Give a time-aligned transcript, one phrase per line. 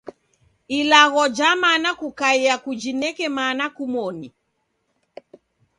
[0.77, 4.27] Ilagho ja mana kukaia kujineke mana kumoni.